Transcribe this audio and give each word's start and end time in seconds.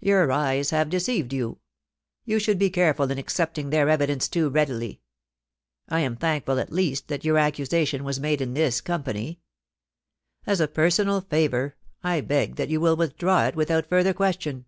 Your 0.00 0.32
eyes 0.32 0.70
have 0.70 0.88
deceived 0.88 1.30
you; 1.34 1.58
you 2.24 2.38
should 2.38 2.58
be 2.58 2.70
careful 2.70 3.10
in 3.10 3.18
acceptii^ 3.18 3.70
their 3.70 3.90
evidence 3.90 4.26
too 4.26 4.48
readily. 4.48 5.02
I 5.90 6.00
am 6.00 6.16
thankful, 6.16 6.58
at 6.58 6.72
least, 6.72 7.08
that 7.08 7.22
your 7.22 7.36
accusation 7.36 8.02
was 8.02 8.18
made 8.18 8.40
in 8.40 8.54
this 8.54 8.80
company. 8.80 9.40
As 10.46 10.60
a 10.62 10.68
personal 10.68 11.20
favour, 11.20 11.76
I 12.02 12.22
beg 12.22 12.56
that 12.56 12.70
you 12.70 12.80
will 12.80 12.96
withdraw 12.96 13.44
it 13.44 13.56
without 13.56 13.86
further 13.90 14.14
ques 14.14 14.38
tion. 14.40 14.64